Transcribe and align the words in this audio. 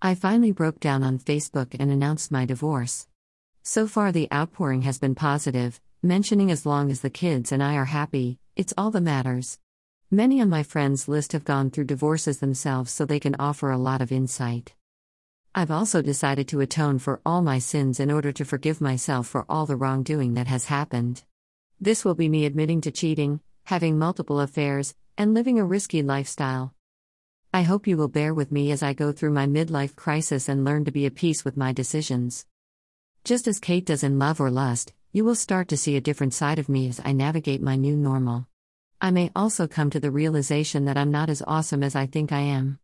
I 0.00 0.14
finally 0.14 0.52
broke 0.52 0.78
down 0.78 1.02
on 1.02 1.18
Facebook 1.18 1.74
and 1.76 1.90
announced 1.90 2.30
my 2.30 2.44
divorce. 2.44 3.08
So 3.64 3.88
far, 3.88 4.12
the 4.12 4.28
outpouring 4.32 4.82
has 4.82 4.96
been 4.96 5.16
positive, 5.16 5.80
mentioning 6.04 6.52
as 6.52 6.64
long 6.64 6.92
as 6.92 7.00
the 7.00 7.10
kids 7.10 7.50
and 7.50 7.60
I 7.60 7.74
are 7.74 7.86
happy, 7.86 8.38
it's 8.54 8.72
all 8.78 8.92
that 8.92 9.00
matters. 9.00 9.58
Many 10.08 10.40
on 10.40 10.48
my 10.48 10.62
friends' 10.62 11.08
list 11.08 11.32
have 11.32 11.44
gone 11.44 11.70
through 11.70 11.86
divorces 11.86 12.38
themselves, 12.38 12.92
so 12.92 13.04
they 13.04 13.18
can 13.18 13.34
offer 13.40 13.72
a 13.72 13.76
lot 13.76 14.00
of 14.00 14.12
insight. 14.12 14.72
I've 15.52 15.72
also 15.72 16.00
decided 16.00 16.46
to 16.48 16.60
atone 16.60 17.00
for 17.00 17.20
all 17.26 17.42
my 17.42 17.58
sins 17.58 17.98
in 17.98 18.08
order 18.08 18.30
to 18.30 18.44
forgive 18.44 18.80
myself 18.80 19.26
for 19.26 19.44
all 19.48 19.66
the 19.66 19.74
wrongdoing 19.74 20.34
that 20.34 20.46
has 20.46 20.66
happened. 20.66 21.24
This 21.80 22.04
will 22.04 22.14
be 22.14 22.28
me 22.28 22.46
admitting 22.46 22.82
to 22.82 22.92
cheating, 22.92 23.40
having 23.64 23.98
multiple 23.98 24.38
affairs, 24.38 24.94
and 25.16 25.34
living 25.34 25.58
a 25.58 25.64
risky 25.64 26.02
lifestyle. 26.04 26.72
I 27.52 27.62
hope 27.62 27.86
you 27.86 27.96
will 27.96 28.08
bear 28.08 28.34
with 28.34 28.52
me 28.52 28.70
as 28.72 28.82
I 28.82 28.92
go 28.92 29.10
through 29.10 29.30
my 29.30 29.46
midlife 29.46 29.96
crisis 29.96 30.50
and 30.50 30.66
learn 30.66 30.84
to 30.84 30.92
be 30.92 31.06
at 31.06 31.14
peace 31.14 31.46
with 31.46 31.56
my 31.56 31.72
decisions. 31.72 32.44
Just 33.24 33.48
as 33.48 33.58
Kate 33.58 33.86
does 33.86 34.02
in 34.04 34.18
Love 34.18 34.38
or 34.38 34.50
Lust, 34.50 34.92
you 35.12 35.24
will 35.24 35.34
start 35.34 35.66
to 35.68 35.76
see 35.78 35.96
a 35.96 36.00
different 36.02 36.34
side 36.34 36.58
of 36.58 36.68
me 36.68 36.88
as 36.88 37.00
I 37.02 37.12
navigate 37.12 37.62
my 37.62 37.74
new 37.74 37.96
normal. 37.96 38.46
I 39.00 39.12
may 39.12 39.30
also 39.34 39.66
come 39.66 39.88
to 39.90 40.00
the 40.00 40.10
realization 40.10 40.84
that 40.84 40.98
I'm 40.98 41.10
not 41.10 41.30
as 41.30 41.42
awesome 41.46 41.82
as 41.82 41.96
I 41.96 42.04
think 42.04 42.32
I 42.32 42.40
am. 42.40 42.76